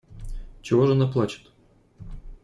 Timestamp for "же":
0.87-0.93